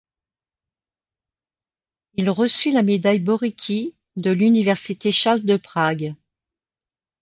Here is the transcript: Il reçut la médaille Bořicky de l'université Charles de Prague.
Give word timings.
Il 2.15 2.31
reçut 2.31 2.71
la 2.71 2.81
médaille 2.81 3.19
Bořicky 3.19 3.93
de 4.15 4.31
l'université 4.31 5.11
Charles 5.11 5.43
de 5.45 5.57
Prague. 5.57 6.15